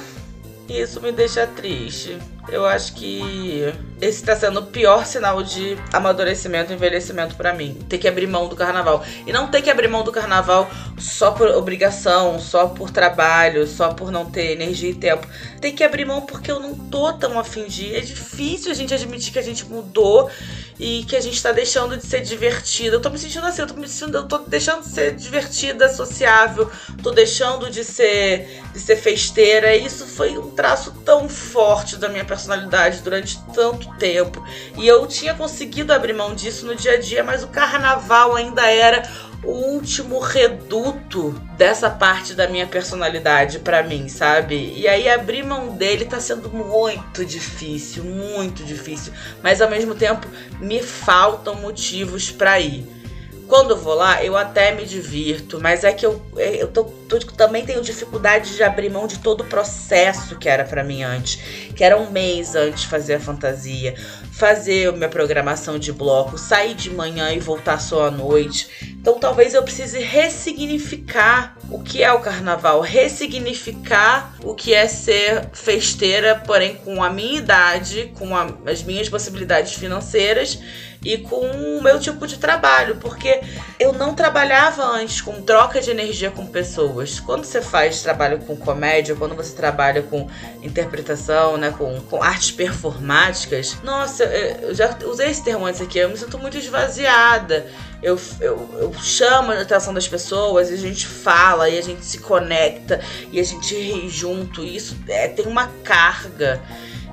isso 0.69 1.01
me 1.01 1.13
deixa 1.13 1.47
triste. 1.47 2.19
Eu 2.49 2.67
acho 2.67 2.95
que 2.95 3.73
esse 4.01 4.23
tá 4.23 4.37
sendo 4.37 4.61
o 4.61 4.67
pior 4.67 5.07
sinal 5.07 5.43
de 5.43 5.79
amadurecimento 5.93 6.71
e 6.71 6.75
envelhecimento 6.75 7.37
para 7.37 7.55
mim. 7.55 7.79
Ter 7.89 7.97
que 7.97 8.07
abrir 8.07 8.27
mão 8.27 8.49
do 8.49 8.55
carnaval. 8.55 9.03
E 9.27 9.33
não 9.33 9.49
ter 9.49 9.63
que 9.63 9.71
abrir 9.71 9.89
mão 9.89 10.05
do 10.05 10.13
carnaval 10.13 10.71
só 10.99 11.31
por 11.31 11.49
obrigação, 11.49 12.39
só 12.39 12.67
por 12.67 12.91
trabalho, 12.91 13.67
só 13.67 13.95
por 13.95 14.11
não 14.11 14.31
ter 14.31 14.53
energia 14.53 14.91
e 14.91 14.95
tempo. 14.95 15.27
Ter 15.61 15.73
que 15.73 15.83
abrir 15.83 16.05
mão 16.05 16.23
porque 16.23 16.51
eu 16.51 16.61
não 16.61 16.75
tô 16.75 17.13
tão 17.15 17.39
afim 17.39 17.65
de 17.65 17.87
ir. 17.87 17.97
É 17.97 18.01
difícil 18.01 18.71
a 18.71 18.75
gente 18.75 18.93
admitir 18.93 19.33
que 19.33 19.39
a 19.39 19.43
gente 19.43 19.65
mudou 19.65 20.31
e 20.79 21.05
que 21.05 21.17
a 21.17 21.21
gente 21.21 21.41
tá 21.43 21.53
deixando 21.53 21.97
de 21.97 22.05
ser 22.05 22.21
divertida. 22.21 22.97
Eu 22.97 23.01
tô 23.01 23.09
me 23.09 23.19
sentindo 23.19 23.47
assim, 23.47 23.63
eu 23.63 23.69
tô 23.69 23.75
me 23.75 23.89
sentindo, 23.89 24.19
eu 24.19 24.29
tô 24.29 24.39
deixando 24.39 24.83
de 24.83 24.89
ser 24.89 25.15
divertida, 25.15 25.89
sociável, 25.89 26.71
tô 27.03 27.11
deixando 27.11 27.71
de 27.71 27.85
ser 27.85 28.63
de 28.73 28.81
ser 28.81 28.97
festeira. 28.97 29.75
E 29.75 29.87
isso 29.87 30.05
foi 30.07 30.37
um 30.37 30.51
traço 30.51 30.93
tão 31.05 31.29
forte 31.29 31.97
da 31.97 32.09
minha 32.09 32.25
personalidade 32.35 33.01
durante 33.01 33.41
tanto 33.55 33.89
tempo. 33.97 34.45
E 34.77 34.87
eu 34.87 35.07
tinha 35.07 35.35
conseguido 35.35 35.93
abrir 35.93 36.13
mão 36.13 36.35
disso 36.35 36.67
no 36.67 36.75
dia 36.75 36.93
a 36.93 37.01
dia, 37.01 37.23
mas 37.23 37.45
o 37.45 37.49
carnaval 37.49 38.35
ainda 38.35 38.69
era 38.69 39.09
o 39.45 39.53
último 39.75 40.19
reduto 40.19 41.31
dessa 41.57 41.91
parte 41.91 42.35
da 42.35 42.49
minha 42.49 42.67
personalidade 42.67 43.59
para 43.59 43.83
mim, 43.83 44.09
sabe? 44.09 44.73
E 44.75 44.89
aí 44.89 45.09
abrir 45.09 45.45
mão 45.45 45.77
dele 45.77 46.07
tá 46.07 46.19
sendo 46.19 46.49
muito 46.51 47.25
difícil, 47.25 48.03
muito 48.05 48.65
difícil, 48.65 49.13
mas 49.43 49.61
ao 49.61 49.71
mesmo 49.71 49.95
tempo 49.95 50.27
me 50.59 50.83
faltam 50.83 51.55
motivos 51.57 52.31
para 52.31 52.59
ir. 52.59 53.04
Quando 53.47 53.77
vou 53.77 53.95
lá, 53.95 54.25
eu 54.25 54.37
até 54.37 54.73
me 54.73 54.87
divirto, 54.87 55.61
mas 55.61 55.85
é 55.85 55.93
que 55.93 56.05
eu, 56.05 56.21
é, 56.37 56.63
eu 56.63 56.69
tô, 56.69 56.85
tô, 56.85 57.19
também 57.19 57.65
tenho 57.65 57.83
dificuldade 57.83 58.57
de 58.57 58.63
abrir 58.63 58.89
mão 58.89 59.07
de 59.07 59.19
todo 59.19 59.43
o 59.43 59.45
processo 59.45 60.37
que 60.37 60.49
era 60.49 60.65
para 60.65 60.83
mim 60.83 61.03
antes, 61.03 61.37
que 61.77 61.85
era 61.85 61.97
um 61.97 62.11
mês 62.11 62.55
antes 62.55 62.85
fazer 62.85 63.15
a 63.15 63.21
fantasia, 63.21 63.95
fazer 64.33 64.91
minha 64.93 65.09
programação 65.09 65.79
de 65.79 65.93
bloco, 65.93 66.39
sair 66.39 66.75
de 66.75 66.91
manhã 66.91 67.33
e 67.33 67.39
voltar 67.39 67.79
só 67.79 68.07
à 68.07 68.11
noite. 68.11 68.69
Então 68.99 69.19
talvez 69.19 69.53
eu 69.53 69.63
precise 69.63 70.01
ressignificar 70.01 71.57
o 71.71 71.83
que 71.83 72.03
é 72.03 72.11
o 72.13 72.21
carnaval, 72.21 72.81
ressignificar 72.81 74.35
o 74.43 74.55
que 74.55 74.73
é 74.73 74.89
ser 74.89 75.51
festeira, 75.53 76.43
porém 76.47 76.77
com 76.77 77.03
a 77.03 77.11
minha 77.11 77.39
idade, 77.39 78.11
com 78.19 78.35
a, 78.35 78.49
as 78.67 78.83
minhas 78.83 79.09
possibilidades 79.09 79.75
financeiras 79.75 80.59
e 81.05 81.19
com 81.19 81.47
o 81.47 81.83
meu 81.83 82.01
tipo 82.01 82.27
de 82.27 82.39
trabalho, 82.39 82.97
porque 82.97 83.43
eu 83.79 83.93
não 83.93 84.15
trabalhava 84.15 84.83
antes 84.83 85.21
com 85.21 85.43
troca 85.43 85.81
de 85.81 85.91
energia 85.91 86.31
com 86.31 86.47
pessoas. 86.47 87.21
Quando 87.21 87.45
você 87.45 87.61
faz 87.61 88.03
trabalho 88.03 88.39
com 88.39 88.57
comédia, 88.57 89.15
quando 89.15 89.35
você 89.35 89.55
trabalha 89.55 90.03
com 90.03 90.29
interpretação, 90.63 91.57
né, 91.57 91.75
com, 91.77 92.01
com 92.03 92.23
artes 92.23 92.51
performáticas, 92.51 93.77
nossa, 93.83 94.25
eu 94.25 94.75
já 94.75 94.97
usei 95.05 95.31
esse 95.31 95.45
termo 95.45 95.67
antes 95.67 95.81
aqui, 95.81 95.99
eu 95.99 96.09
me 96.09 96.17
sinto 96.17 96.39
muito 96.39 96.57
esvaziada. 96.57 97.67
Eu, 98.03 98.21
eu, 98.41 98.69
eu 98.79 98.95
chamo 98.95 99.53
a 99.53 99.61
atenção 99.61 99.95
das 99.95 100.07
pessoas 100.07 100.71
e 100.71 100.75
a 100.75 100.77
gente 100.77 101.07
fala 101.07 101.71
e 101.71 101.79
a 101.79 101.83
gente 101.83 102.05
se 102.05 102.19
conecta 102.19 103.01
e 103.33 103.41
a 103.41 103.43
gente 103.43 103.75
ri 103.75 104.09
junto. 104.11 104.63
E 104.63 104.77
isso 104.77 104.97
é, 105.09 105.29
tem 105.29 105.47
uma 105.47 105.69
carga. 105.83 106.61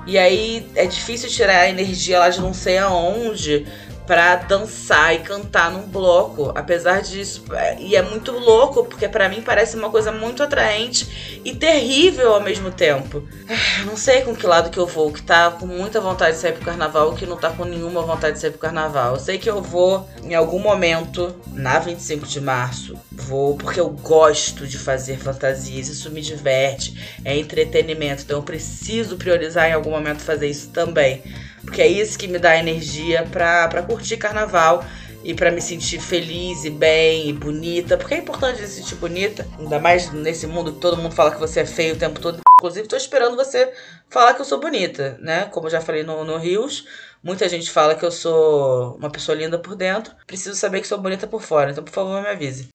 E 0.06 0.18
aí 0.18 0.68
é 0.74 0.84
difícil 0.86 1.28
tirar 1.28 1.60
a 1.60 1.68
energia 1.68 2.18
lá 2.18 2.28
de 2.28 2.40
não 2.40 2.52
sei 2.52 2.78
aonde 2.78 3.66
para 4.06 4.36
dançar 4.36 5.14
e 5.14 5.18
cantar 5.18 5.70
num 5.70 5.86
bloco. 5.86 6.52
Apesar 6.54 7.02
disso, 7.02 7.44
é, 7.52 7.80
e 7.80 7.96
é 7.96 8.02
muito 8.02 8.32
louco, 8.32 8.84
porque 8.84 9.08
para 9.08 9.28
mim 9.28 9.42
parece 9.42 9.76
uma 9.76 9.90
coisa 9.90 10.10
muito 10.10 10.42
atraente 10.42 11.40
e 11.44 11.54
terrível 11.54 12.34
ao 12.34 12.40
mesmo 12.40 12.70
tempo. 12.70 13.26
Ah, 13.48 13.84
não 13.84 13.96
sei 13.96 14.22
com 14.22 14.34
que 14.34 14.46
lado 14.46 14.70
que 14.70 14.78
eu 14.78 14.86
vou, 14.86 15.12
que 15.12 15.22
tá 15.22 15.50
com 15.50 15.66
muita 15.66 16.00
vontade 16.00 16.36
de 16.36 16.42
sair 16.42 16.52
pro 16.52 16.64
carnaval, 16.64 17.14
que 17.14 17.26
não 17.26 17.36
tá 17.36 17.50
com 17.50 17.64
nenhuma 17.64 18.02
vontade 18.02 18.34
de 18.34 18.40
sair 18.40 18.50
pro 18.50 18.60
carnaval. 18.60 19.14
Eu 19.14 19.20
sei 19.20 19.38
que 19.38 19.48
eu 19.48 19.62
vou 19.62 20.08
em 20.22 20.34
algum 20.34 20.58
momento, 20.58 21.34
na 21.52 21.78
25 21.78 22.26
de 22.26 22.40
março, 22.40 22.94
vou 23.10 23.56
porque 23.56 23.80
eu 23.80 23.88
gosto 23.88 24.66
de 24.66 24.78
fazer 24.78 25.18
fantasias, 25.18 25.88
isso 25.88 26.10
me 26.10 26.20
diverte, 26.20 27.18
é 27.24 27.36
entretenimento, 27.36 28.22
então 28.22 28.38
eu 28.38 28.42
preciso 28.42 29.16
priorizar 29.16 29.68
em 29.68 29.72
algum 29.72 29.90
momento 29.90 30.20
fazer 30.20 30.48
isso 30.48 30.70
também. 30.70 31.22
Porque 31.64 31.80
é 31.80 31.86
isso 31.86 32.18
que 32.18 32.28
me 32.28 32.38
dá 32.38 32.56
energia 32.56 33.26
pra 33.30 33.82
curtir 33.82 34.16
carnaval 34.16 34.84
e 35.24 35.34
para 35.34 35.50
me 35.50 35.60
sentir 35.60 36.00
feliz 36.00 36.64
e 36.64 36.70
bem 36.70 37.28
e 37.28 37.32
bonita. 37.32 37.96
Porque 37.96 38.14
é 38.14 38.18
importante 38.18 38.58
se 38.58 38.68
sentir 38.68 38.96
bonita, 38.96 39.46
ainda 39.58 39.78
mais 39.78 40.12
nesse 40.12 40.46
mundo 40.46 40.72
que 40.72 40.80
todo 40.80 40.96
mundo 40.96 41.14
fala 41.14 41.30
que 41.30 41.38
você 41.38 41.60
é 41.60 41.66
feio 41.66 41.94
o 41.94 41.98
tempo 41.98 42.20
todo. 42.20 42.40
Inclusive, 42.58 42.86
tô 42.86 42.96
esperando 42.96 43.36
você 43.36 43.72
falar 44.08 44.34
que 44.34 44.40
eu 44.40 44.44
sou 44.44 44.60
bonita, 44.60 45.16
né? 45.20 45.46
Como 45.46 45.66
eu 45.66 45.70
já 45.70 45.80
falei 45.80 46.02
no, 46.02 46.24
no 46.24 46.36
Rios, 46.36 46.86
muita 47.22 47.48
gente 47.48 47.70
fala 47.70 47.94
que 47.94 48.04
eu 48.04 48.10
sou 48.10 48.94
uma 48.96 49.10
pessoa 49.10 49.36
linda 49.36 49.58
por 49.58 49.74
dentro. 49.74 50.14
Preciso 50.26 50.54
saber 50.54 50.80
que 50.80 50.86
sou 50.86 50.98
bonita 50.98 51.26
por 51.26 51.42
fora, 51.42 51.70
então 51.70 51.82
por 51.82 51.92
favor 51.92 52.22
me 52.22 52.28
avise. 52.28 52.68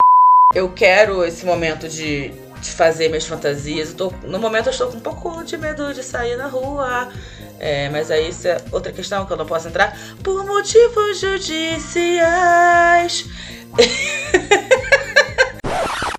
Eu 0.55 0.71
quero 0.71 1.25
esse 1.25 1.45
momento 1.45 1.89
de, 1.89 2.29
de 2.61 2.71
fazer 2.71 3.09
minhas 3.09 3.25
fantasias. 3.25 3.93
Tô, 3.93 4.13
no 4.23 4.39
momento 4.39 4.67
eu 4.67 4.71
estou 4.71 4.87
com 4.89 4.95
um 4.95 5.01
pouco 5.01 5.43
de 5.43 5.57
medo 5.57 5.93
de 5.93 6.01
sair 6.01 6.37
na 6.37 6.47
rua. 6.47 7.11
É, 7.59 7.89
mas 7.89 8.09
aí 8.09 8.29
isso 8.29 8.47
é 8.47 8.57
outra 8.71 8.93
questão 8.93 9.25
que 9.25 9.33
eu 9.33 9.37
não 9.37 9.45
posso 9.45 9.67
entrar. 9.67 9.99
Por 10.23 10.45
motivos 10.45 11.19
judiciais. 11.19 11.65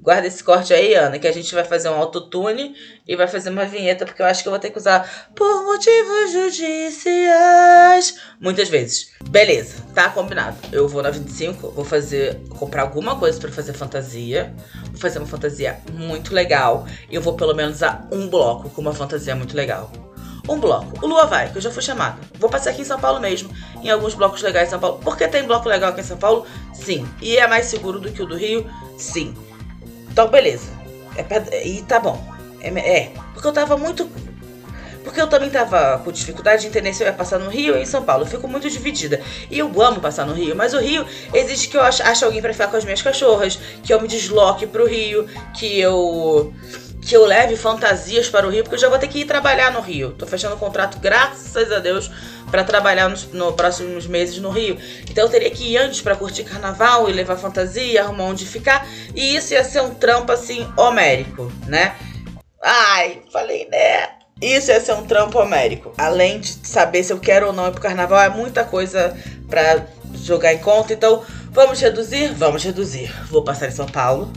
Guarda 0.08 0.26
esse 0.26 0.42
corte 0.42 0.72
aí, 0.72 0.94
Ana, 0.94 1.18
que 1.18 1.28
a 1.28 1.32
gente 1.32 1.54
vai 1.54 1.64
fazer 1.64 1.90
um 1.90 1.94
autotune 1.94 2.74
e 3.06 3.14
vai 3.14 3.28
fazer 3.28 3.50
uma 3.50 3.66
vinheta, 3.66 4.06
porque 4.06 4.22
eu 4.22 4.26
acho 4.26 4.42
que 4.42 4.48
eu 4.48 4.50
vou 4.50 4.58
ter 4.58 4.70
que 4.70 4.78
usar 4.78 5.06
por 5.34 5.64
motivos 5.64 6.32
judiciais 6.32 8.18
muitas 8.40 8.70
vezes. 8.70 9.10
Beleza, 9.28 9.84
tá 9.94 10.08
combinado. 10.08 10.56
Eu 10.72 10.88
vou 10.88 11.02
na 11.02 11.10
25, 11.10 11.72
vou 11.72 11.84
fazer, 11.84 12.40
comprar 12.58 12.84
alguma 12.84 13.18
coisa 13.18 13.38
para 13.38 13.52
fazer 13.52 13.74
fantasia. 13.74 14.54
Vou 14.86 14.98
fazer 14.98 15.18
uma 15.18 15.28
fantasia 15.28 15.78
muito 15.92 16.32
legal. 16.32 16.86
E 17.10 17.14
eu 17.14 17.20
vou 17.20 17.34
pelo 17.34 17.54
menos 17.54 17.82
a 17.82 18.02
um 18.10 18.28
bloco 18.28 18.70
com 18.70 18.80
uma 18.80 18.94
fantasia 18.94 19.36
muito 19.36 19.54
legal 19.54 19.92
um 20.48 20.58
bloco. 20.58 21.04
O 21.04 21.06
Lua 21.06 21.26
vai, 21.26 21.52
que 21.52 21.58
eu 21.58 21.60
já 21.60 21.70
fui 21.70 21.82
chamada. 21.82 22.16
Vou 22.38 22.48
passar 22.48 22.70
aqui 22.70 22.80
em 22.80 22.84
São 22.86 22.98
Paulo 22.98 23.20
mesmo, 23.20 23.50
em 23.82 23.90
alguns 23.90 24.14
blocos 24.14 24.40
legais 24.40 24.68
em 24.68 24.70
São 24.70 24.80
Paulo. 24.80 24.98
Porque 25.04 25.28
tem 25.28 25.44
bloco 25.44 25.68
legal 25.68 25.90
aqui 25.90 26.00
em 26.00 26.04
São 26.04 26.16
Paulo? 26.16 26.46
Sim. 26.72 27.06
E 27.20 27.36
é 27.36 27.46
mais 27.46 27.66
seguro 27.66 28.00
do 28.00 28.10
que 28.10 28.22
o 28.22 28.26
do 28.26 28.34
Rio? 28.34 28.66
Sim. 28.96 29.34
Então, 30.18 30.28
beleza. 30.28 30.66
É, 31.16 31.64
e 31.64 31.80
tá 31.82 32.00
bom. 32.00 32.20
É, 32.60 32.70
é, 32.70 33.12
porque 33.32 33.46
eu 33.46 33.52
tava 33.52 33.76
muito. 33.76 34.10
Porque 35.04 35.20
eu 35.20 35.28
também 35.28 35.48
tava 35.48 35.98
com 35.98 36.10
dificuldade 36.10 36.62
de 36.62 36.66
entender 36.66 36.92
se 36.92 37.04
eu 37.04 37.06
ia 37.06 37.12
passar 37.12 37.38
no 37.38 37.48
Rio 37.48 37.74
ou 37.74 37.80
em 37.80 37.84
São 37.84 38.02
Paulo. 38.02 38.24
Eu 38.24 38.26
fico 38.26 38.48
muito 38.48 38.68
dividida. 38.68 39.20
E 39.48 39.56
eu 39.56 39.80
amo 39.80 40.00
passar 40.00 40.26
no 40.26 40.34
Rio, 40.34 40.56
mas 40.56 40.74
o 40.74 40.80
Rio 40.80 41.06
exige 41.32 41.68
que 41.68 41.76
eu 41.76 41.82
ache, 41.82 42.02
ache 42.02 42.24
alguém 42.24 42.42
para 42.42 42.52
ficar 42.52 42.66
com 42.66 42.76
as 42.76 42.82
minhas 42.82 43.00
cachorras, 43.00 43.60
que 43.84 43.94
eu 43.94 44.00
me 44.00 44.08
desloque 44.08 44.66
pro 44.66 44.88
Rio, 44.88 45.24
que 45.54 45.78
eu 45.78 46.52
que 47.08 47.16
eu 47.16 47.24
leve 47.24 47.56
fantasias 47.56 48.28
para 48.28 48.46
o 48.46 48.50
Rio, 48.50 48.62
porque 48.62 48.74
eu 48.74 48.80
já 48.80 48.90
vou 48.90 48.98
ter 48.98 49.08
que 49.08 49.20
ir 49.20 49.24
trabalhar 49.24 49.72
no 49.72 49.80
Rio. 49.80 50.10
Tô 50.10 50.26
fechando 50.26 50.56
o 50.56 50.58
contrato, 50.58 50.98
graças 50.98 51.72
a 51.72 51.78
Deus, 51.78 52.10
para 52.50 52.62
trabalhar 52.62 53.08
nos 53.08 53.24
no 53.32 53.50
próximos 53.54 54.06
meses 54.06 54.36
no 54.38 54.50
Rio. 54.50 54.76
Então 55.10 55.24
eu 55.24 55.30
teria 55.30 55.50
que 55.50 55.72
ir 55.72 55.78
antes 55.78 56.02
para 56.02 56.14
curtir 56.14 56.44
carnaval 56.44 57.08
e 57.08 57.12
levar 57.14 57.38
fantasia, 57.38 58.02
arrumar 58.02 58.24
onde 58.24 58.44
ficar. 58.44 58.86
E 59.14 59.34
isso 59.34 59.54
ia 59.54 59.64
ser 59.64 59.80
um 59.80 59.94
trampo 59.94 60.30
assim 60.30 60.70
homérico, 60.76 61.50
né? 61.66 61.96
Ai, 62.62 63.22
falei, 63.32 63.66
né? 63.70 64.10
Isso 64.42 64.70
ia 64.70 64.78
ser 64.78 64.92
um 64.92 65.06
trampo 65.06 65.38
homérico. 65.38 65.94
Além 65.96 66.40
de 66.40 66.58
saber 66.62 67.02
se 67.02 67.10
eu 67.10 67.18
quero 67.18 67.46
ou 67.46 67.52
não 67.54 67.68
ir 67.68 67.72
pro 67.72 67.80
carnaval, 67.80 68.20
é 68.20 68.28
muita 68.28 68.64
coisa 68.64 69.16
para 69.48 69.86
jogar 70.14 70.52
em 70.52 70.58
conta. 70.58 70.92
Então, 70.92 71.24
vamos 71.52 71.80
reduzir? 71.80 72.34
Vamos 72.34 72.62
reduzir. 72.62 73.10
Vou 73.30 73.42
passar 73.42 73.66
em 73.66 73.72
São 73.72 73.86
Paulo 73.86 74.30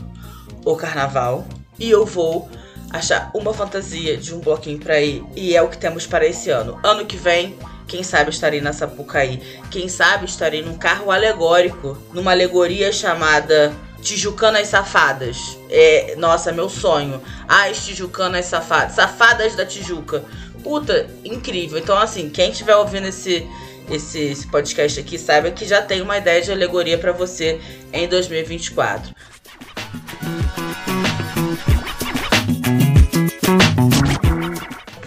o 0.64 0.74
carnaval 0.74 1.44
e 1.78 1.90
eu 1.90 2.06
vou 2.06 2.48
achar 2.92 3.30
uma 3.34 3.54
fantasia 3.54 4.16
de 4.16 4.34
um 4.34 4.40
bloquinho 4.40 4.78
pra 4.78 5.00
ir. 5.00 5.24
E 5.34 5.56
é 5.56 5.62
o 5.62 5.68
que 5.68 5.78
temos 5.78 6.06
para 6.06 6.26
esse 6.26 6.50
ano. 6.50 6.78
Ano 6.82 7.06
que 7.06 7.16
vem, 7.16 7.56
quem 7.88 8.02
sabe 8.02 8.30
estarei 8.30 8.60
na 8.60 8.72
Sapucaí. 8.72 9.40
Quem 9.70 9.88
sabe 9.88 10.26
estarei 10.26 10.62
num 10.62 10.76
carro 10.76 11.10
alegórico, 11.10 11.96
numa 12.12 12.30
alegoria 12.32 12.92
chamada 12.92 13.72
Tijucanas 14.02 14.68
Safadas. 14.68 15.58
É, 15.70 16.14
nossa, 16.16 16.52
meu 16.52 16.68
sonho. 16.68 17.22
As 17.48 17.84
Tijucanas 17.84 18.46
Safadas. 18.46 18.94
Safadas 18.94 19.54
da 19.54 19.64
Tijuca. 19.64 20.24
Puta, 20.62 21.08
incrível. 21.24 21.78
Então, 21.78 21.96
assim, 21.98 22.28
quem 22.28 22.50
estiver 22.50 22.76
ouvindo 22.76 23.08
esse, 23.08 23.46
esse, 23.90 24.20
esse, 24.20 24.46
podcast 24.46 25.00
aqui, 25.00 25.18
saiba 25.18 25.50
que 25.50 25.64
já 25.64 25.82
tem 25.82 26.00
uma 26.02 26.18
ideia 26.18 26.40
de 26.40 26.52
alegoria 26.52 26.98
para 26.98 27.12
você 27.12 27.60
em 27.92 28.06
2024. 28.06 29.12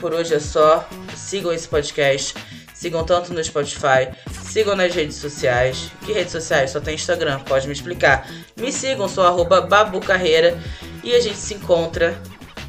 Por 0.06 0.14
hoje 0.14 0.36
é 0.36 0.40
só. 0.40 0.88
Sigam 1.16 1.52
esse 1.52 1.68
podcast. 1.68 2.36
Sigam 2.76 3.04
tanto 3.04 3.34
no 3.34 3.44
Spotify, 3.44 4.16
sigam 4.44 4.76
nas 4.76 4.94
redes 4.94 5.16
sociais. 5.16 5.92
Que 6.06 6.14
redes 6.14 6.32
sociais? 6.32 6.70
Só 6.70 6.80
tem 6.80 6.94
Instagram, 6.94 7.40
pode 7.40 7.66
me 7.66 7.74
explicar. 7.74 8.30
Me 8.56 8.72
sigam, 8.72 9.10
sou 9.10 9.26
arroba 9.26 9.62
Babu 9.62 10.00
Carreira. 10.00 10.60
E 11.04 11.12
a 11.16 11.20
gente 11.20 11.38
se 11.38 11.56
encontra 11.56 12.22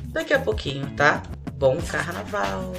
daqui 0.04 0.32
a 0.32 0.38
pouquinho, 0.38 0.86
tá? 0.96 1.22
Bom 1.58 1.76
carnaval! 1.82 2.72